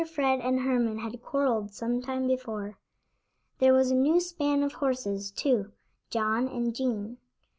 [0.11, 2.79] Fred and Herman had quarreled some time before.
[3.59, 5.73] There was a new span of horses, too;
[6.09, 7.19] John and Jean.